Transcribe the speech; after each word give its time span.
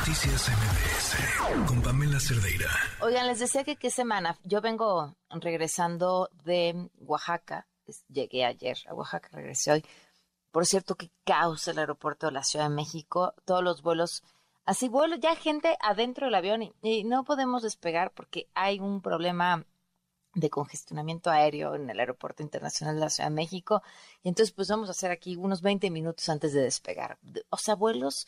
Noticias 0.00 0.48
MBS 0.48 1.66
con 1.68 1.82
Pamela 1.82 2.18
Cerdeira. 2.18 2.70
Oigan, 3.02 3.26
les 3.26 3.38
decía 3.38 3.64
que 3.64 3.76
qué 3.76 3.90
semana. 3.90 4.38
Yo 4.44 4.62
vengo 4.62 5.14
regresando 5.28 6.30
de 6.42 6.88
Oaxaca. 7.00 7.66
Llegué 8.08 8.46
ayer 8.46 8.78
a 8.88 8.94
Oaxaca, 8.94 9.28
regresé 9.30 9.72
hoy. 9.72 9.84
Por 10.52 10.64
cierto, 10.64 10.94
qué 10.94 11.10
caos 11.24 11.68
el 11.68 11.78
aeropuerto 11.78 12.26
de 12.26 12.32
la 12.32 12.42
Ciudad 12.42 12.70
de 12.70 12.74
México. 12.74 13.34
Todos 13.44 13.62
los 13.62 13.82
vuelos, 13.82 14.22
así 14.64 14.88
vuelos, 14.88 15.20
ya 15.20 15.36
gente 15.36 15.76
adentro 15.82 16.28
del 16.28 16.34
avión 16.34 16.62
y, 16.62 16.72
y 16.80 17.04
no 17.04 17.22
podemos 17.24 17.62
despegar 17.62 18.10
porque 18.12 18.48
hay 18.54 18.80
un 18.80 19.02
problema 19.02 19.66
de 20.32 20.48
congestionamiento 20.48 21.28
aéreo 21.28 21.74
en 21.74 21.90
el 21.90 22.00
Aeropuerto 22.00 22.42
Internacional 22.42 22.94
de 22.94 23.00
la 23.02 23.10
Ciudad 23.10 23.28
de 23.28 23.36
México. 23.36 23.82
Y 24.22 24.30
entonces, 24.30 24.54
pues 24.54 24.68
vamos 24.68 24.88
a 24.88 24.92
hacer 24.92 25.10
aquí 25.10 25.36
unos 25.36 25.60
20 25.60 25.90
minutos 25.90 26.26
antes 26.30 26.54
de 26.54 26.62
despegar. 26.62 27.18
O 27.50 27.58
sea, 27.58 27.74
vuelos 27.74 28.26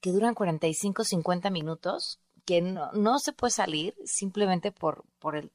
que 0.00 0.10
duran 0.10 0.34
45, 0.34 1.04
50 1.04 1.50
minutos, 1.50 2.20
que 2.44 2.60
no, 2.62 2.90
no 2.92 3.18
se 3.18 3.32
puede 3.32 3.50
salir 3.50 3.94
simplemente 4.04 4.72
por, 4.72 5.04
por 5.18 5.36
el, 5.36 5.52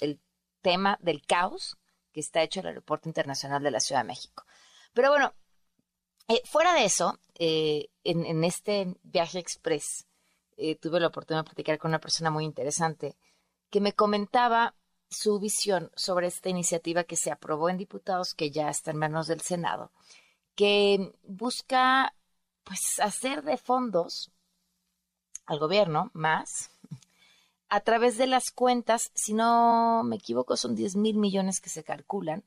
el, 0.00 0.20
tema 0.60 0.96
del 1.02 1.26
caos 1.26 1.76
que 2.12 2.20
está 2.20 2.40
hecho 2.40 2.60
el 2.60 2.66
Aeropuerto 2.66 3.08
Internacional 3.08 3.64
de 3.64 3.72
la 3.72 3.80
Ciudad 3.80 4.02
de 4.02 4.06
México. 4.06 4.44
Pero 4.92 5.10
bueno, 5.10 5.34
eh, 6.28 6.40
fuera 6.44 6.72
de 6.74 6.84
eso, 6.84 7.18
eh, 7.34 7.88
en, 8.04 8.24
en, 8.24 8.44
este 8.44 8.94
viaje 9.02 9.40
express, 9.40 10.06
eh, 10.56 10.76
tuve 10.76 11.00
la 11.00 11.08
oportunidad 11.08 11.42
de 11.42 11.50
platicar 11.50 11.78
con 11.78 11.90
una 11.90 12.00
persona 12.00 12.30
muy 12.30 12.44
interesante 12.44 13.16
que 13.70 13.80
me 13.80 13.92
comentaba 13.92 14.76
su 15.08 15.38
visión 15.40 15.90
sobre 15.94 16.26
esta 16.28 16.48
iniciativa 16.48 17.04
que 17.04 17.16
se 17.16 17.30
aprobó 17.30 17.68
en 17.68 17.78
diputados, 17.78 18.34
que 18.34 18.50
ya 18.50 18.68
está 18.68 18.90
en 18.90 18.98
manos 18.98 19.26
del 19.26 19.40
Senado, 19.40 19.90
que 20.54 21.12
busca 21.22 22.14
pues 22.64 22.98
hacer 23.00 23.42
de 23.42 23.56
fondos 23.56 24.30
al 25.46 25.58
gobierno 25.58 26.10
más 26.14 26.70
a 27.72 27.80
través 27.80 28.18
de 28.18 28.26
las 28.26 28.50
cuentas, 28.50 29.10
si 29.14 29.32
no 29.32 30.02
me 30.04 30.16
equivoco, 30.16 30.58
son 30.58 30.74
10 30.74 30.94
mil 30.96 31.16
millones 31.16 31.58
que 31.58 31.70
se 31.70 31.82
calculan, 31.82 32.44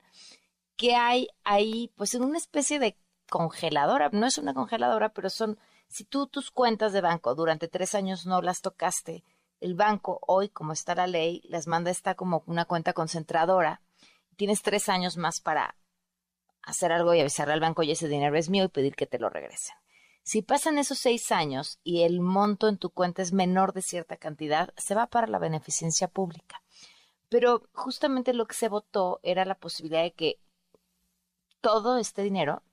que 0.77 0.95
hay 0.95 1.29
ahí, 1.43 1.91
pues 1.97 2.13
en 2.13 2.23
una 2.23 2.37
especie 2.37 2.77
de 2.77 2.95
congeladora, 3.27 4.09
no 4.11 4.27
es 4.27 4.37
una 4.37 4.53
congeladora, 4.53 5.09
pero 5.09 5.31
son, 5.31 5.57
si 5.87 6.03
tú 6.03 6.27
tus 6.27 6.51
cuentas 6.51 6.93
de 6.93 7.01
banco 7.01 7.33
durante 7.33 7.67
tres 7.67 7.95
años 7.95 8.27
no 8.27 8.43
las 8.43 8.61
tocaste, 8.61 9.23
el 9.61 9.73
banco 9.73 10.19
hoy, 10.27 10.49
como 10.49 10.73
está 10.73 10.93
la 10.93 11.07
ley, 11.07 11.41
las 11.45 11.65
manda 11.65 11.89
está 11.89 12.13
como 12.13 12.43
una 12.45 12.65
cuenta 12.65 12.93
concentradora, 12.93 13.81
tienes 14.35 14.61
tres 14.61 14.89
años 14.89 15.17
más 15.17 15.41
para 15.41 15.75
hacer 16.61 16.91
algo 16.91 17.15
y 17.15 17.21
avisarle 17.21 17.55
al 17.55 17.61
banco, 17.61 17.81
y 17.81 17.89
ese 17.89 18.07
dinero 18.07 18.37
es 18.37 18.51
mío 18.51 18.65
y 18.65 18.67
pedir 18.67 18.95
que 18.95 19.07
te 19.07 19.17
lo 19.17 19.31
regresen. 19.31 19.75
Si 20.25 20.41
pasan 20.41 20.79
esos 20.79 20.97
seis 20.97 21.31
años 21.31 21.79
y 21.83 22.01
el 22.01 22.19
monto 22.19 22.67
en 22.67 22.79
tu 22.79 22.89
cuenta 22.89 23.21
es 23.21 23.31
menor 23.31 23.73
de 23.73 23.83
cierta 23.83 24.17
cantidad, 24.17 24.73
se 24.75 24.95
va 24.95 25.05
para 25.05 25.27
la 25.27 25.37
beneficencia 25.37 26.07
pública. 26.07 26.63
Pero 27.29 27.61
justamente 27.73 28.33
lo 28.33 28.47
que 28.47 28.55
se 28.55 28.67
votó 28.67 29.19
era 29.21 29.45
la 29.45 29.53
posibilidad 29.53 30.01
de 30.01 30.13
que 30.13 30.39
todo 31.61 31.99
este 31.99 32.23
dinero 32.23 32.63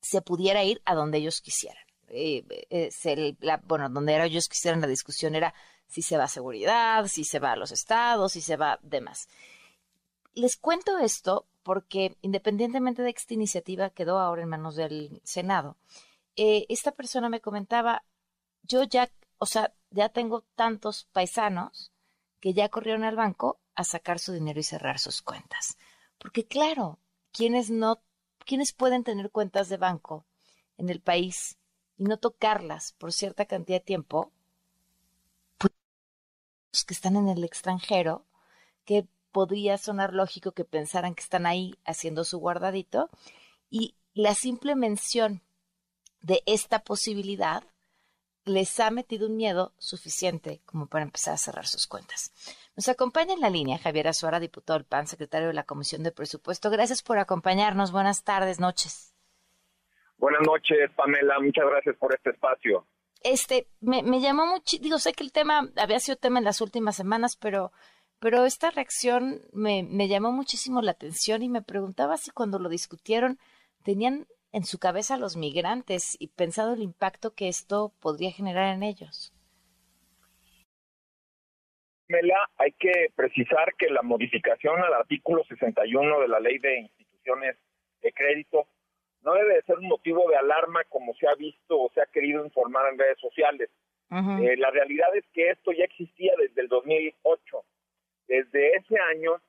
se 0.00 0.20
pudiera 0.20 0.64
ir 0.64 0.82
a 0.84 0.96
donde 0.96 1.18
ellos 1.18 1.40
quisieran. 1.40 1.84
Eh, 2.08 2.44
eh, 2.70 3.36
bueno, 3.68 3.88
donde 3.88 4.14
era 4.14 4.26
ellos 4.26 4.48
quisieran 4.48 4.80
la 4.80 4.88
discusión 4.88 5.36
era 5.36 5.54
si 5.86 6.02
se 6.02 6.16
va 6.16 6.24
a 6.24 6.28
seguridad, 6.28 7.06
si 7.06 7.22
se 7.22 7.38
va 7.38 7.52
a 7.52 7.56
los 7.56 7.70
estados, 7.70 8.32
si 8.32 8.40
se 8.40 8.56
va 8.56 8.80
demás. 8.82 9.28
Les 10.34 10.56
cuento 10.56 10.98
esto 10.98 11.46
porque 11.62 12.16
independientemente 12.20 13.02
de 13.02 13.12
que 13.14 13.20
esta 13.20 13.34
iniciativa 13.34 13.90
quedó 13.90 14.18
ahora 14.18 14.42
en 14.42 14.48
manos 14.48 14.74
del 14.74 15.20
Senado, 15.22 15.76
eh, 16.36 16.66
esta 16.68 16.92
persona 16.92 17.28
me 17.28 17.40
comentaba, 17.40 18.04
yo 18.62 18.82
ya, 18.84 19.10
o 19.38 19.46
sea, 19.46 19.72
ya 19.90 20.08
tengo 20.08 20.44
tantos 20.54 21.08
paisanos 21.12 21.92
que 22.40 22.54
ya 22.54 22.68
corrieron 22.68 23.04
al 23.04 23.16
banco 23.16 23.60
a 23.74 23.84
sacar 23.84 24.18
su 24.18 24.32
dinero 24.32 24.60
y 24.60 24.64
cerrar 24.64 24.98
sus 24.98 25.22
cuentas. 25.22 25.76
Porque 26.18 26.46
claro, 26.46 26.98
quienes 27.32 27.70
no, 27.70 28.02
quienes 28.44 28.72
pueden 28.72 29.04
tener 29.04 29.30
cuentas 29.30 29.68
de 29.68 29.76
banco 29.76 30.26
en 30.76 30.88
el 30.88 31.00
país 31.00 31.58
y 31.96 32.04
no 32.04 32.18
tocarlas 32.18 32.92
por 32.92 33.12
cierta 33.12 33.44
cantidad 33.44 33.78
de 33.78 33.84
tiempo, 33.84 34.32
pues 35.58 35.72
los 36.72 36.84
que 36.84 36.94
están 36.94 37.16
en 37.16 37.28
el 37.28 37.44
extranjero, 37.44 38.26
que 38.84 39.06
podría 39.32 39.78
sonar 39.78 40.12
lógico 40.14 40.52
que 40.52 40.64
pensaran 40.64 41.14
que 41.14 41.22
están 41.22 41.46
ahí 41.46 41.74
haciendo 41.84 42.24
su 42.24 42.38
guardadito, 42.38 43.10
y 43.68 43.94
la 44.14 44.34
simple 44.34 44.74
mención 44.74 45.42
de 46.20 46.42
esta 46.46 46.80
posibilidad 46.80 47.64
les 48.44 48.80
ha 48.80 48.90
metido 48.90 49.28
un 49.28 49.36
miedo 49.36 49.72
suficiente 49.78 50.60
como 50.64 50.86
para 50.86 51.04
empezar 51.04 51.34
a 51.34 51.38
cerrar 51.38 51.66
sus 51.66 51.86
cuentas. 51.86 52.32
Nos 52.76 52.88
acompaña 52.88 53.34
en 53.34 53.40
la 53.40 53.50
línea 53.50 53.78
Javier 53.78 54.08
Azuara, 54.08 54.40
diputado 54.40 54.78
del 54.78 54.86
PAN, 54.86 55.06
secretario 55.06 55.48
de 55.48 55.54
la 55.54 55.64
Comisión 55.64 56.02
de 56.02 56.12
Presupuesto. 56.12 56.70
Gracias 56.70 57.02
por 57.02 57.18
acompañarnos. 57.18 57.92
Buenas 57.92 58.24
tardes, 58.24 58.58
noches. 58.58 59.14
Buenas 60.16 60.42
noches, 60.46 60.90
Pamela. 60.96 61.38
Muchas 61.40 61.64
gracias 61.66 61.96
por 61.96 62.14
este 62.14 62.30
espacio. 62.30 62.86
Este, 63.22 63.68
me, 63.80 64.02
me 64.02 64.20
llamó 64.20 64.46
mucho, 64.46 64.78
digo, 64.80 64.98
sé 64.98 65.12
que 65.12 65.24
el 65.24 65.32
tema 65.32 65.68
había 65.76 66.00
sido 66.00 66.16
tema 66.16 66.38
en 66.38 66.44
las 66.44 66.62
últimas 66.62 66.96
semanas, 66.96 67.36
pero, 67.36 67.70
pero 68.18 68.46
esta 68.46 68.70
reacción 68.70 69.42
me, 69.52 69.82
me 69.82 70.08
llamó 70.08 70.32
muchísimo 70.32 70.80
la 70.80 70.92
atención 70.92 71.42
y 71.42 71.50
me 71.50 71.62
preguntaba 71.62 72.16
si 72.16 72.30
cuando 72.30 72.58
lo 72.58 72.70
discutieron 72.70 73.38
tenían 73.84 74.26
en 74.52 74.64
su 74.64 74.78
cabeza 74.78 75.14
a 75.14 75.18
los 75.18 75.36
migrantes 75.36 76.16
y 76.18 76.28
pensado 76.28 76.74
el 76.74 76.82
impacto 76.82 77.34
que 77.34 77.48
esto 77.48 77.92
podría 78.00 78.32
generar 78.32 78.74
en 78.74 78.82
ellos? 78.82 79.32
Hay 82.58 82.72
que 82.72 83.12
precisar 83.14 83.74
que 83.78 83.88
la 83.88 84.02
modificación 84.02 84.82
al 84.82 84.94
artículo 84.94 85.44
61 85.44 86.20
de 86.20 86.28
la 86.28 86.40
Ley 86.40 86.58
de 86.58 86.80
Instituciones 86.80 87.56
de 88.02 88.12
Crédito 88.12 88.66
no 89.22 89.34
debe 89.34 89.62
ser 89.62 89.78
un 89.78 89.88
motivo 89.88 90.28
de 90.28 90.36
alarma 90.36 90.82
como 90.88 91.14
se 91.14 91.28
ha 91.28 91.34
visto 91.34 91.80
o 91.80 91.90
se 91.94 92.00
ha 92.00 92.06
querido 92.06 92.44
informar 92.44 92.90
en 92.92 92.98
redes 92.98 93.18
sociales. 93.20 93.70
Eh, 94.10 94.56
la 94.56 94.70
realidad 94.70 95.14
es 95.14 95.24
que 95.32 95.50
esto 95.50 95.70
ya 95.70 95.84
existía 95.84 96.32
desde 96.36 96.62
el 96.62 96.68
2008. 96.68 97.64
Desde 98.26 98.76
ese 98.76 98.98
año 98.98 99.40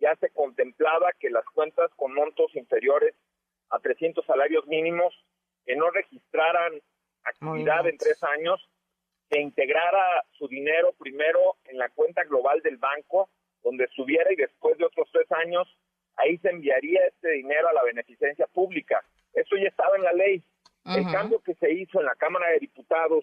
ya 0.00 0.16
se 0.16 0.30
contemplaba 0.30 1.12
que 1.20 1.30
las 1.30 1.44
cuentas 1.54 1.90
con 1.94 2.14
montos 2.14 2.54
inferiores 2.56 3.14
a 3.70 3.78
300 3.78 4.24
salarios 4.24 4.66
mínimos, 4.66 5.14
que 5.64 5.76
no 5.76 5.90
registraran 5.90 6.80
actividad 7.24 7.86
en 7.86 7.98
tres 7.98 8.22
años, 8.24 8.60
que 9.28 9.40
integrara 9.40 10.24
su 10.32 10.48
dinero 10.48 10.94
primero 10.98 11.56
en 11.64 11.78
la 11.78 11.88
cuenta 11.90 12.24
global 12.24 12.60
del 12.62 12.78
banco, 12.78 13.28
donde 13.62 13.86
subiera 13.88 14.32
y 14.32 14.36
después 14.36 14.78
de 14.78 14.86
otros 14.86 15.08
tres 15.12 15.30
años, 15.32 15.68
ahí 16.16 16.38
se 16.38 16.50
enviaría 16.50 17.00
este 17.06 17.32
dinero 17.32 17.68
a 17.68 17.72
la 17.74 17.84
beneficencia 17.84 18.46
pública. 18.46 19.04
Eso 19.34 19.56
ya 19.56 19.68
estaba 19.68 19.96
en 19.96 20.04
la 20.04 20.12
ley. 20.12 20.42
El 20.84 21.04
cambio 21.12 21.40
que 21.40 21.54
se 21.56 21.70
hizo 21.70 22.00
en 22.00 22.06
la 22.06 22.14
Cámara 22.14 22.48
de 22.50 22.60
Diputados 22.60 23.22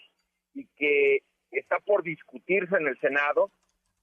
y 0.53 0.67
que 0.77 1.23
está 1.49 1.79
por 1.79 2.03
discutirse 2.03 2.75
en 2.75 2.87
el 2.87 2.99
Senado 2.99 3.49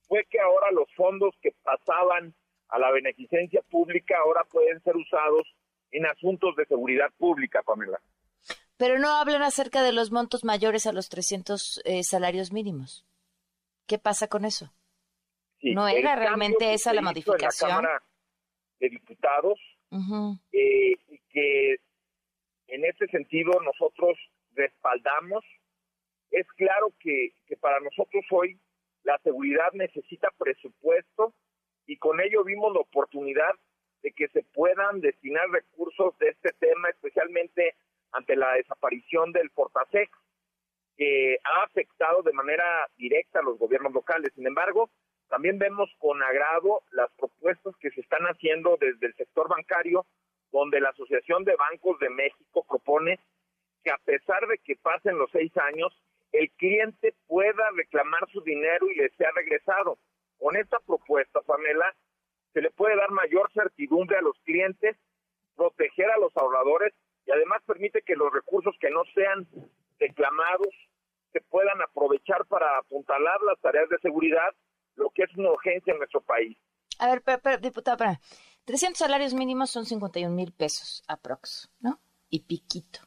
fue 0.09 0.24
que 0.24 0.41
ahora 0.41 0.72
los 0.72 0.92
fondos 0.94 1.34
que 1.41 1.53
pasaban 1.62 2.34
a 2.69 2.78
la 2.78 2.91
beneficencia 2.91 3.62
pública 3.70 4.19
ahora 4.19 4.42
pueden 4.50 4.82
ser 4.82 4.97
usados 4.97 5.47
en 5.92 6.06
asuntos 6.06 6.56
de 6.56 6.64
seguridad 6.66 7.12
pública, 7.19 7.62
Pamela. 7.62 8.00
Pero 8.76 8.98
no 8.98 9.14
hablan 9.14 9.42
acerca 9.42 9.82
de 9.82 9.92
los 9.92 10.10
montos 10.10 10.44
mayores 10.44 10.86
a 10.86 10.92
los 10.92 11.08
300 11.08 11.82
eh, 11.84 12.03
salarios 12.03 12.53
mínimos. 12.53 13.06
¿Qué 13.86 13.98
pasa 13.98 14.26
con 14.26 14.44
eso? 14.44 14.72
¿No 15.62 15.86
era 15.86 16.16
realmente 16.16 16.75
esa 16.75 16.92
la 16.92 17.03
modificación? 17.03 17.70
En 17.70 17.76
la 17.76 17.82
Cámara 17.82 18.03
de 18.80 18.88
Diputados, 18.88 19.58
eh, 20.53 20.97
y 21.08 21.19
que 21.30 21.76
en 22.69 22.84
ese 22.84 23.06
sentido 23.09 23.53
nosotros 23.60 24.19
respaldamos. 24.54 25.44
Es 26.30 26.47
claro 26.56 26.92
que, 26.98 27.34
que 27.47 27.56
para 27.56 27.78
nosotros 27.80 28.24
hoy 28.30 28.59
la 29.04 29.18
seguridad 29.18 29.71
necesita 29.74 30.28
presupuesto 30.39 31.34
y 31.86 31.98
con 31.98 32.21
ello 32.21 32.42
vimos 32.44 32.72
la 32.72 32.80
oportunidad 32.80 33.53
de 34.03 34.13
que 34.13 34.28
se 34.28 34.43
puedan 34.54 35.01
destinar 35.01 35.49
recursos 35.51 36.16
de 36.19 36.28
este 36.31 36.53
tema, 36.59 36.89
especialmente 36.91 37.75
ante 38.13 38.37
la 38.37 38.54
desaparición 38.54 39.33
del 39.33 39.51
Fortasec, 39.51 40.10
que 40.97 41.39
ha 41.45 41.63
afectado 41.65 42.22
de 42.22 42.33
manera 42.33 42.89
directa 42.97 43.41
a 43.41 43.43
los 43.43 43.59
gobiernos 43.59 43.93
locales. 43.93 44.33
Sin 44.34 44.47
embargo, 44.47 44.91
también 45.28 45.59
vemos 45.59 45.91
con 45.99 46.22
agrado 46.22 46.83
las 46.91 47.10
propuestas 47.13 47.75
que 47.77 47.91
se 47.91 48.03
están 48.03 48.22
haciendo 48.25 48.77
desde 48.78 49.07
el 49.07 49.15
sector 49.15 49.49
bancario, 49.49 50.04
donde 50.51 50.81
la 50.81 50.91
Asociación 50.91 51.45
de 51.45 51.57
Bancos 51.57 51.99
de 52.01 52.10
México 52.10 52.65
propone 52.69 53.19
que 53.83 53.91
a 53.91 53.99
pesar 54.04 54.47
de 54.47 54.59
que 54.59 54.77
pasen 54.77 55.19
los 55.19 55.31
seis 55.31 55.51
años, 55.57 55.97
el 56.33 56.51
cliente 56.53 57.15
pueda 57.27 57.71
reclamar 57.75 58.28
su 58.31 58.43
dinero 58.43 58.91
y 58.91 58.97
le 58.97 59.09
sea 59.16 59.31
regresado. 59.34 59.99
Con 60.39 60.57
esta 60.57 60.78
propuesta, 60.81 61.41
Pamela, 61.41 61.95
se 62.53 62.60
le 62.60 62.71
puede 62.71 62.97
dar 62.97 63.10
mayor 63.10 63.51
certidumbre 63.53 64.16
a 64.19 64.22
los 64.22 64.37
clientes, 64.45 64.97
proteger 65.57 66.10
a 66.10 66.19
los 66.19 66.37
ahorradores 66.37 66.93
y 67.27 67.31
además 67.31 67.63
permite 67.66 68.03
que 68.03 68.16
los 68.16 68.33
recursos 68.33 68.75
que 68.81 68.91
no 68.91 69.03
sean 69.15 69.47
reclamados 69.99 70.69
se 71.33 71.41
puedan 71.43 71.81
aprovechar 71.81 72.45
para 72.47 72.78
apuntalar 72.78 73.41
las 73.43 73.59
tareas 73.60 73.89
de 73.89 73.99
seguridad, 73.99 74.54
lo 74.97 75.10
que 75.10 75.22
es 75.22 75.34
una 75.37 75.51
urgencia 75.51 75.93
en 75.93 75.99
nuestro 75.99 76.21
país. 76.21 76.57
A 76.99 77.09
ver, 77.09 77.22
pero, 77.22 77.57
diputado, 77.59 77.97
para 77.97 78.21
300 78.65 78.99
salarios 78.99 79.34
mínimos 79.34 79.71
son 79.71 79.87
51 79.87 80.34
mil 80.34 80.53
pesos 80.53 81.03
aprox, 81.09 81.71
¿no? 81.81 82.01
Y 82.28 82.45
piquito. 82.45 83.01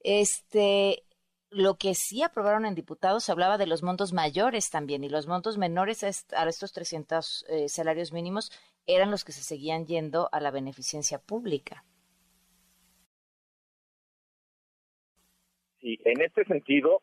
Este, 0.00 1.04
lo 1.52 1.76
que 1.76 1.94
sí 1.94 2.22
aprobaron 2.22 2.64
en 2.64 2.74
diputados 2.74 3.28
hablaba 3.28 3.58
de 3.58 3.66
los 3.66 3.82
montos 3.82 4.12
mayores 4.12 4.70
también 4.70 5.04
y 5.04 5.08
los 5.08 5.26
montos 5.26 5.58
menores 5.58 6.02
a 6.02 6.48
estos 6.48 6.72
300 6.72 7.46
eh, 7.48 7.68
salarios 7.68 8.12
mínimos 8.12 8.50
eran 8.86 9.10
los 9.10 9.24
que 9.24 9.32
se 9.32 9.42
seguían 9.42 9.86
yendo 9.86 10.28
a 10.32 10.40
la 10.40 10.50
beneficencia 10.50 11.18
pública. 11.18 11.84
Sí, 15.80 15.98
en 16.04 16.22
este 16.22 16.44
sentido, 16.44 17.02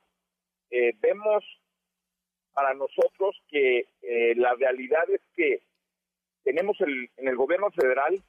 eh, 0.72 0.94
vemos 1.00 1.44
para 2.54 2.74
nosotros 2.74 3.36
que 3.50 3.86
eh, 4.02 4.36
la 4.36 4.56
realidad 4.56 5.10
es 5.10 5.22
que 5.36 5.62
tenemos 6.44 6.76
en 6.82 7.28
el 7.28 7.36
gobierno 7.36 7.70
federal 7.72 8.22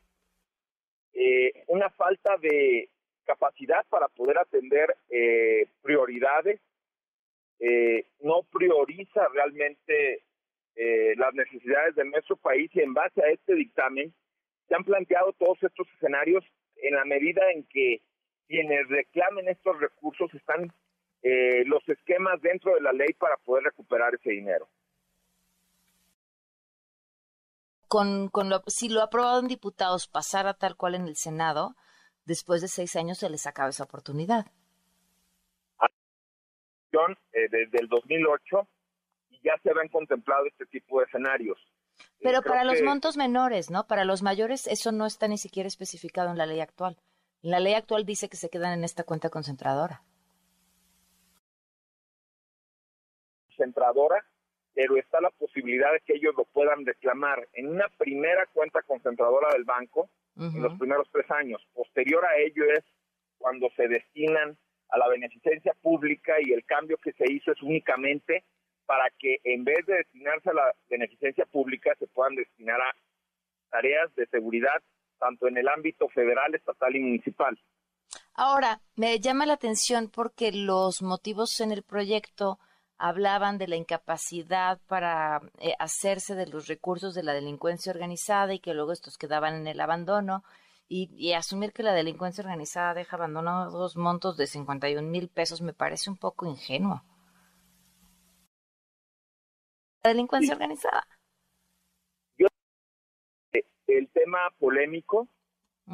una 1.66 1.90
falta 1.90 2.36
de 2.38 2.89
capacidad 3.24 3.84
para 3.88 4.08
poder 4.08 4.38
atender 4.38 4.96
eh, 5.08 5.68
prioridades, 5.82 6.60
eh, 7.58 8.06
no 8.20 8.42
prioriza 8.50 9.28
realmente 9.28 10.22
eh, 10.76 11.14
las 11.16 11.34
necesidades 11.34 11.94
de 11.94 12.04
nuestro 12.04 12.36
país 12.36 12.70
y 12.74 12.80
en 12.80 12.94
base 12.94 13.22
a 13.22 13.28
este 13.28 13.54
dictamen 13.54 14.14
se 14.68 14.74
han 14.74 14.84
planteado 14.84 15.32
todos 15.34 15.62
estos 15.62 15.86
escenarios 15.94 16.44
en 16.76 16.94
la 16.94 17.04
medida 17.04 17.42
en 17.52 17.64
que 17.64 18.02
quienes 18.48 18.88
reclamen 18.88 19.48
estos 19.48 19.78
recursos 19.78 20.32
están 20.34 20.72
los 21.66 21.86
esquemas 21.86 22.40
dentro 22.40 22.74
de 22.74 22.80
la 22.80 22.94
ley 22.94 23.12
para 23.18 23.36
poder 23.36 23.64
recuperar 23.64 24.14
ese 24.14 24.30
dinero. 24.30 24.66
Con, 27.88 28.28
con 28.28 28.48
lo, 28.48 28.62
si 28.68 28.88
lo 28.88 29.02
aprobado 29.02 29.40
en 29.40 29.48
diputados 29.48 30.08
pasara 30.08 30.54
tal 30.54 30.76
cual 30.76 30.94
en 30.94 31.08
el 31.08 31.16
Senado, 31.16 31.76
después 32.30 32.60
de 32.60 32.68
seis 32.68 32.94
años 32.94 33.18
se 33.18 33.28
les 33.28 33.44
acaba 33.48 33.70
esa 33.70 33.82
oportunidad. 33.82 34.46
Eh, 37.32 37.48
desde 37.50 37.80
el 37.80 37.88
2008 37.88 38.68
y 39.30 39.40
ya 39.42 39.52
se 39.62 39.70
habían 39.70 39.88
contemplado 39.88 40.46
este 40.46 40.66
tipo 40.66 41.00
de 41.00 41.06
escenarios. 41.06 41.58
Eh, 41.98 42.04
Pero 42.22 42.42
para 42.42 42.62
los 42.64 42.82
montos 42.82 43.16
menores, 43.16 43.70
¿no? 43.70 43.86
Para 43.88 44.04
los 44.04 44.22
mayores 44.22 44.68
eso 44.68 44.92
no 44.92 45.06
está 45.06 45.26
ni 45.26 45.38
siquiera 45.38 45.66
especificado 45.66 46.30
en 46.30 46.38
la 46.38 46.46
ley 46.46 46.60
actual. 46.60 46.96
La 47.42 47.58
ley 47.58 47.74
actual 47.74 48.04
dice 48.04 48.28
que 48.28 48.36
se 48.36 48.48
quedan 48.48 48.78
en 48.78 48.84
esta 48.84 49.02
cuenta 49.02 49.28
concentradora. 49.28 50.02
Concentradora, 53.48 54.24
pero 54.80 54.96
está 54.96 55.20
la 55.20 55.28
posibilidad 55.28 55.92
de 55.92 56.00
que 56.00 56.14
ellos 56.14 56.34
lo 56.38 56.44
puedan 56.44 56.86
reclamar 56.86 57.46
en 57.52 57.68
una 57.68 57.86
primera 57.98 58.46
cuenta 58.46 58.80
concentradora 58.80 59.52
del 59.52 59.64
banco 59.64 60.08
en 60.38 60.62
los 60.62 60.72
primeros 60.78 61.06
tres 61.12 61.30
años. 61.30 61.60
Posterior 61.74 62.24
a 62.24 62.38
ello 62.38 62.64
es 62.64 62.82
cuando 63.36 63.68
se 63.76 63.88
destinan 63.88 64.56
a 64.88 64.96
la 64.96 65.06
beneficencia 65.08 65.74
pública 65.82 66.36
y 66.40 66.54
el 66.54 66.64
cambio 66.64 66.96
que 66.96 67.12
se 67.12 67.30
hizo 67.30 67.52
es 67.52 67.60
únicamente 67.60 68.42
para 68.86 69.10
que 69.18 69.36
en 69.44 69.64
vez 69.64 69.84
de 69.84 69.96
destinarse 69.96 70.48
a 70.48 70.54
la 70.54 70.74
beneficencia 70.88 71.44
pública 71.44 71.94
se 71.98 72.06
puedan 72.06 72.34
destinar 72.36 72.80
a 72.80 72.96
tareas 73.68 74.14
de 74.14 74.26
seguridad 74.28 74.80
tanto 75.18 75.46
en 75.46 75.58
el 75.58 75.68
ámbito 75.68 76.08
federal, 76.08 76.54
estatal 76.54 76.96
y 76.96 77.00
municipal. 77.00 77.60
Ahora, 78.32 78.80
me 78.96 79.20
llama 79.20 79.44
la 79.44 79.52
atención 79.52 80.08
porque 80.08 80.52
los 80.52 81.02
motivos 81.02 81.60
en 81.60 81.70
el 81.70 81.82
proyecto 81.82 82.58
hablaban 83.00 83.56
de 83.56 83.66
la 83.66 83.76
incapacidad 83.76 84.78
para 84.86 85.40
eh, 85.58 85.74
hacerse 85.78 86.34
de 86.34 86.46
los 86.46 86.68
recursos 86.68 87.14
de 87.14 87.22
la 87.22 87.32
delincuencia 87.32 87.90
organizada 87.90 88.52
y 88.52 88.60
que 88.60 88.74
luego 88.74 88.92
estos 88.92 89.16
quedaban 89.16 89.54
en 89.54 89.66
el 89.66 89.80
abandono 89.80 90.44
y, 90.92 91.32
asumir 91.32 91.72
que 91.72 91.84
la 91.84 91.94
delincuencia 91.94 92.42
organizada 92.42 92.94
deja 92.94 93.16
abandonados 93.16 93.96
montos 93.96 94.36
de 94.36 94.48
51 94.48 95.08
mil 95.08 95.28
pesos 95.28 95.62
me 95.62 95.72
parece 95.72 96.10
un 96.10 96.16
poco 96.16 96.46
ingenuo. 96.46 97.02
La 100.02 100.10
delincuencia 100.10 100.54
organizada. 100.54 101.06
Yo, 102.36 102.48
el 103.52 104.08
tema 104.08 104.38
polémico, 104.58 105.28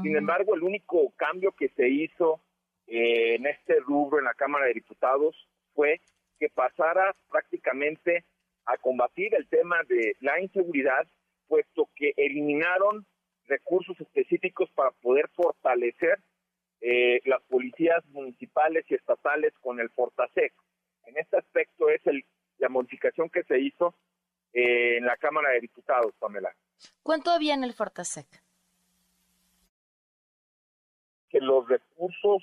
sin 0.02 0.16
embargo, 0.16 0.54
el 0.54 0.62
único 0.62 1.12
cambio 1.16 1.52
que 1.52 1.68
se 1.70 1.88
hizo 1.88 2.40
eh, 2.86 3.34
en 3.34 3.46
este 3.46 3.78
rubro 3.80 4.18
en 4.18 4.24
la 4.24 4.34
Cámara 4.34 4.66
de 4.66 4.74
Diputados 4.74 5.36
fue 5.74 6.00
que 6.38 6.48
pasara 6.48 7.14
prácticamente 7.28 8.24
a 8.66 8.76
combatir 8.78 9.34
el 9.34 9.48
tema 9.48 9.76
de 9.88 10.16
la 10.20 10.40
inseguridad, 10.40 11.06
puesto 11.48 11.88
que 11.94 12.12
eliminaron 12.16 13.06
recursos 13.46 13.98
específicos 14.00 14.70
para 14.74 14.90
poder 14.90 15.28
fortalecer 15.34 16.18
eh, 16.80 17.20
las 17.24 17.42
policías 17.44 18.04
municipales 18.06 18.84
y 18.88 18.94
estatales 18.94 19.52
con 19.60 19.80
el 19.80 19.88
Fortasec. 19.90 20.52
En 21.06 21.16
este 21.16 21.38
aspecto 21.38 21.88
es 21.88 22.04
el, 22.06 22.24
la 22.58 22.68
modificación 22.68 23.30
que 23.30 23.44
se 23.44 23.60
hizo 23.60 23.94
eh, 24.52 24.98
en 24.98 25.06
la 25.06 25.16
Cámara 25.16 25.50
de 25.50 25.60
Diputados, 25.60 26.12
Pamela. 26.18 26.54
¿Cuánto 27.02 27.30
había 27.30 27.54
en 27.54 27.64
el 27.64 27.72
Fortasec? 27.72 28.26
Que 31.30 31.40
los 31.40 31.68
recursos 31.68 32.42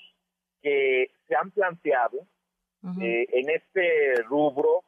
que 0.62 1.12
se 1.28 1.36
han 1.36 1.52
planteado 1.52 2.28
eh, 3.02 3.26
en 3.32 3.50
este 3.50 4.24
rubro, 4.24 4.84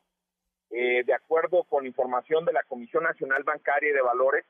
eh, 0.69 1.03
de 1.05 1.13
acuerdo 1.13 1.63
con 1.63 1.85
información 1.85 2.43
de 2.43 2.51
la 2.51 2.63
Comisión 2.63 3.03
Nacional 3.03 3.43
Bancaria 3.43 3.89
y 3.89 3.93
de 3.93 4.01
Valores, 4.01 4.45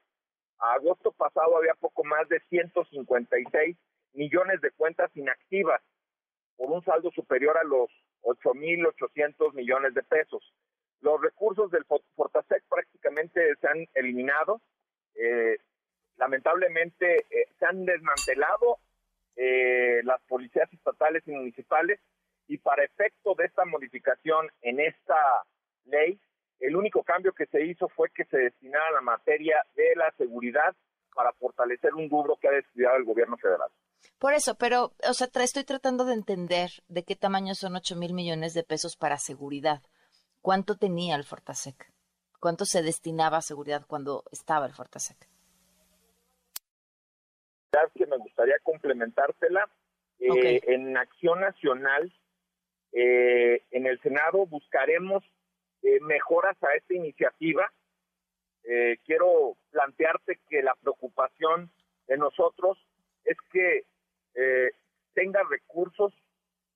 a 0.57 0.73
agosto 0.73 1.11
pasado 1.11 1.57
había 1.57 1.75
poco 1.75 2.03
más 2.03 2.27
de 2.27 2.39
156 2.49 3.77
millones 4.13 4.61
de 4.61 4.71
cuentas 4.71 5.11
inactivas 5.15 5.79
por 6.57 6.71
un 6.71 6.83
saldo 6.83 7.11
superior 7.11 7.55
a 7.57 7.63
los 7.63 7.89
8.800 8.23 9.53
millones 9.53 9.93
de 9.93 10.01
pesos. 10.01 10.41
Los 11.01 11.21
recursos 11.21 11.69
del 11.69 11.85
Fortasec 12.15 12.63
prácticamente 12.67 13.55
se 13.57 13.67
han 13.67 13.87
eliminado. 13.93 14.59
Eh, 15.13 15.57
lamentablemente 16.17 17.25
se 17.59 17.65
han 17.65 17.85
desmantelado 17.85 18.79
las 19.35 20.21
policías 20.23 20.71
estatales 20.73 21.21
y 21.27 21.31
municipales 21.31 21.99
y 22.47 22.57
para 22.57 22.83
efecto 22.83 23.34
de 23.34 23.34
esta 23.45 23.65
modificación 23.65 24.49
en 24.61 24.79
esta 24.79 25.15
ley, 25.85 26.19
el 26.59 26.75
único 26.75 27.03
cambio 27.03 27.33
que 27.33 27.45
se 27.47 27.65
hizo 27.65 27.87
fue 27.89 28.09
que 28.09 28.25
se 28.25 28.37
destinara 28.37 28.91
la 28.91 29.01
materia 29.01 29.57
de 29.75 29.95
la 29.95 30.11
seguridad 30.17 30.75
para 31.13 31.31
fortalecer 31.33 31.93
un 31.93 32.09
rubro 32.09 32.37
que 32.37 32.47
ha 32.47 32.51
descuidado 32.51 32.97
el 32.97 33.05
gobierno 33.05 33.37
federal. 33.37 33.69
Por 34.19 34.33
eso, 34.33 34.55
pero, 34.55 34.93
o 35.07 35.13
sea, 35.13 35.27
estoy 35.33 35.63
tratando 35.63 36.05
de 36.05 36.13
entender 36.13 36.69
de 36.87 37.03
qué 37.03 37.15
tamaño 37.15 37.55
son 37.55 37.75
8 37.75 37.95
mil 37.95 38.13
millones 38.13 38.53
de 38.53 38.63
pesos 38.63 38.95
para 38.95 39.17
seguridad. 39.17 39.81
¿Cuánto 40.41 40.77
tenía 40.77 41.15
el 41.15 41.23
Fortasec? 41.23 41.91
¿Cuánto 42.39 42.65
se 42.65 42.83
destinaba 42.83 43.37
a 43.37 43.41
seguridad 43.41 43.85
cuando 43.87 44.23
estaba 44.31 44.65
el 44.65 44.73
Fortasec? 44.73 45.17
Que 47.93 48.05
me 48.05 48.17
gustaría 48.17 48.55
complementártela. 48.63 49.69
Eh, 50.19 50.61
en 50.67 50.95
Acción 50.95 51.41
Nacional 51.41 52.13
eh, 52.97 53.61
en 53.71 53.87
el 53.87 53.99
Senado 53.99 54.45
buscaremos 54.45 55.21
eh, 55.83 55.99
mejoras 55.99 56.55
a 56.63 56.75
esta 56.75 56.93
iniciativa. 56.93 57.69
Eh, 58.63 58.99
quiero 59.05 59.57
plantearte 59.69 60.39
que 60.49 60.63
la 60.63 60.73
preocupación 60.75 61.69
de 62.07 62.17
nosotros 62.17 62.77
es 63.25 63.35
que 63.51 63.83
tenga 65.13 65.41
recursos 65.49 66.13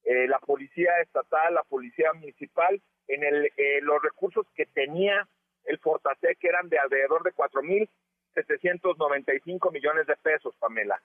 la 0.05 0.39
policía 0.39 1.01
estatal, 1.01 1.53
la 1.53 1.63
policía 1.63 2.13
municipal, 2.13 2.81
en 3.07 3.25
el, 3.25 3.51
los 3.81 4.01
recursos 4.01 4.47
que 4.55 4.65
tenía 4.65 5.27
el 5.65 5.77
Fortasec 5.79 6.41
eran 6.41 6.69
de 6.69 6.79
alrededor 6.79 7.21
de 7.23 7.33
4.795 7.33 9.73
millones 9.73 10.07
de 10.07 10.15
pesos, 10.15 10.55
Pamela. 10.57 11.03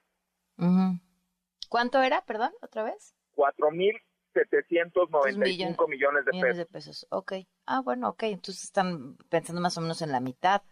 ¿Cuánto 1.68 2.00
era, 2.02 2.24
perdón, 2.24 2.52
otra 2.62 2.84
vez? 2.84 3.16
4.000 3.34 4.00
795 4.34 5.88
millones, 5.88 6.24
de, 6.26 6.32
millones 6.32 6.56
de 6.56 6.66
pesos. 6.66 7.06
Ok. 7.10 7.32
Ah, 7.66 7.80
bueno, 7.80 8.10
ok. 8.10 8.24
Entonces 8.24 8.64
están 8.64 9.16
pensando 9.28 9.60
más 9.60 9.78
o 9.78 9.80
menos 9.80 10.02
en 10.02 10.12
la 10.12 10.20
mitad 10.20 10.62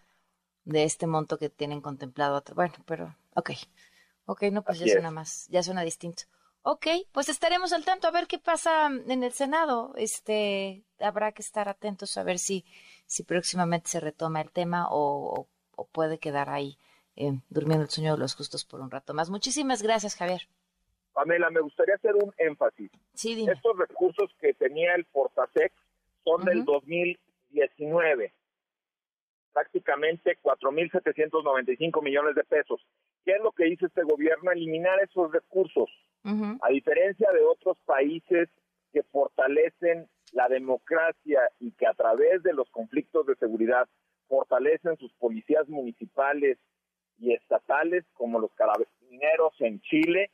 de 0.64 0.84
este 0.84 1.06
monto 1.06 1.38
que 1.38 1.48
tienen 1.48 1.80
contemplado. 1.80 2.42
Bueno, 2.54 2.74
pero, 2.86 3.16
ok. 3.34 3.50
Ok, 4.26 4.42
no, 4.52 4.62
pues 4.62 4.78
ya 4.78 4.86
suena 4.86 5.10
más, 5.10 5.48
ya 5.48 5.62
suena 5.62 5.82
distinto. 5.82 6.24
Ok, 6.64 6.86
pues 7.10 7.28
estaremos 7.28 7.72
al 7.72 7.84
tanto 7.84 8.06
a 8.06 8.12
ver 8.12 8.28
qué 8.28 8.38
pasa 8.38 8.86
en 8.86 9.22
el 9.24 9.32
Senado. 9.32 9.94
Este, 9.96 10.84
habrá 11.00 11.32
que 11.32 11.42
estar 11.42 11.68
atentos 11.68 12.16
a 12.16 12.22
ver 12.22 12.38
si, 12.38 12.64
si 13.06 13.24
próximamente 13.24 13.90
se 13.90 14.00
retoma 14.00 14.40
el 14.40 14.52
tema 14.52 14.86
o, 14.90 15.48
puede 15.90 16.18
quedar 16.20 16.48
ahí 16.48 16.78
eh, 17.16 17.40
durmiendo 17.48 17.84
el 17.84 17.90
sueño 17.90 18.12
de 18.12 18.18
los 18.18 18.36
justos 18.36 18.64
por 18.64 18.80
un 18.80 18.92
rato 18.92 19.12
más. 19.12 19.30
Muchísimas 19.30 19.82
gracias, 19.82 20.14
Javier. 20.14 20.48
Pamela, 21.12 21.50
me 21.50 21.60
gustaría 21.60 21.94
hacer 21.94 22.14
un 22.14 22.32
énfasis. 22.38 22.90
Sí, 23.14 23.34
dime. 23.34 23.52
Estos 23.52 23.76
recursos 23.78 24.30
que 24.40 24.54
tenía 24.54 24.94
el 24.94 25.04
Portasec 25.06 25.72
son 26.24 26.44
del 26.44 26.64
2019, 26.64 28.32
prácticamente 29.52 30.38
4.795 30.42 32.02
millones 32.02 32.34
de 32.34 32.44
pesos. 32.44 32.80
¿Qué 33.24 33.32
es 33.32 33.42
lo 33.42 33.52
que 33.52 33.68
hizo 33.68 33.86
este 33.86 34.02
gobierno? 34.02 34.50
Eliminar 34.50 35.00
esos 35.00 35.30
recursos. 35.32 35.90
A 36.24 36.68
diferencia 36.68 37.28
de 37.32 37.42
otros 37.42 37.76
países 37.84 38.48
que 38.92 39.02
fortalecen 39.02 40.08
la 40.32 40.48
democracia 40.48 41.40
y 41.58 41.72
que 41.72 41.86
a 41.86 41.94
través 41.94 42.44
de 42.44 42.52
los 42.52 42.70
conflictos 42.70 43.26
de 43.26 43.34
seguridad 43.36 43.88
fortalecen 44.28 44.96
sus 44.98 45.12
policías 45.14 45.68
municipales 45.68 46.58
y 47.18 47.32
estatales, 47.32 48.04
como 48.14 48.38
los 48.38 48.52
carabineros 48.54 49.52
en 49.58 49.80
Chile, 49.80 50.30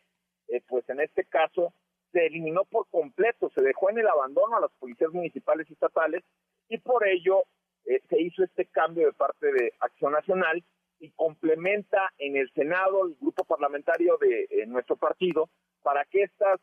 eh, 0.49 0.63
pues 0.67 0.89
en 0.89 1.01
este 1.01 1.25
caso 1.25 1.73
se 2.13 2.27
eliminó 2.27 2.65
por 2.65 2.89
completo, 2.89 3.51
se 3.55 3.63
dejó 3.63 3.91
en 3.91 3.99
el 3.99 4.09
abandono 4.09 4.57
a 4.57 4.61
las 4.61 4.73
policías 4.79 5.13
municipales 5.13 5.69
y 5.69 5.75
estatales 5.75 6.25
y 6.69 6.79
por 6.79 7.07
ello 7.07 7.43
eh, 7.85 8.01
se 8.09 8.21
hizo 8.21 8.45
este 8.45 8.67
cambio 8.67 9.07
de 9.07 9.13
parte 9.13 9.53
de 9.53 9.73
Acción 9.81 10.13
Nacional 10.13 10.65
y 11.01 11.11
complementa 11.13 12.11
en 12.19 12.37
el 12.37 12.51
Senado 12.53 13.07
el 13.07 13.15
grupo 13.21 13.45
parlamentario 13.45 14.17
de 14.21 14.49
eh, 14.51 14.67
nuestro 14.67 14.97
partido 14.97 15.49
para 15.83 16.05
que 16.05 16.23
estas 16.23 16.61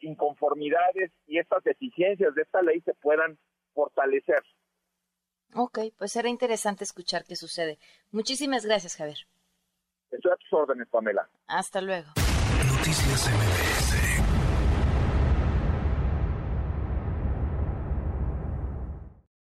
inconformidades 0.00 1.12
y 1.26 1.38
estas 1.38 1.62
deficiencias 1.62 2.34
de 2.34 2.40
esta 2.40 2.62
ley 2.62 2.80
se 2.80 2.94
puedan 2.94 3.36
fortalecer. 3.74 4.42
Ok, 5.54 5.78
pues 5.98 6.12
será 6.12 6.30
interesante 6.30 6.84
escuchar 6.84 7.24
qué 7.24 7.36
sucede. 7.36 7.78
Muchísimas 8.10 8.64
gracias, 8.64 8.96
Javier. 8.96 9.18
Estoy 10.10 10.32
a 10.32 10.36
tus 10.36 10.52
órdenes, 10.52 10.88
Pamela. 10.88 11.28
Hasta 11.46 11.80
luego. 11.80 12.23
Noticias 12.86 13.26
MBS 13.28 13.73